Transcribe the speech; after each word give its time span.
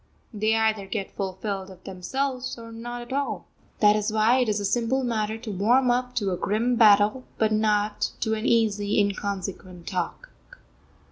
They 0.33 0.55
either 0.55 0.87
get 0.87 1.11
fulfilled 1.15 1.69
of 1.69 1.83
themselves, 1.83 2.57
or 2.57 2.71
not 2.71 3.03
at 3.03 3.13
all. 3.13 3.45
That 3.81 3.95
is 3.95 4.11
why 4.11 4.39
it 4.39 4.49
is 4.49 4.59
a 4.59 4.65
simple 4.65 5.03
matter 5.03 5.37
to 5.37 5.51
warm 5.51 5.91
up 5.91 6.15
to 6.15 6.31
a 6.31 6.37
grim 6.37 6.75
battle, 6.75 7.23
but 7.37 7.51
not 7.51 8.09
to 8.21 8.33
an 8.33 8.47
easy, 8.47 8.97
inconsequent 8.99 9.85
talk. 9.85 10.31